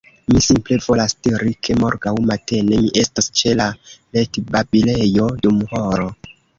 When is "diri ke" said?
1.27-1.75